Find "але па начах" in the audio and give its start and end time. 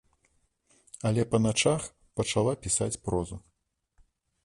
1.09-1.81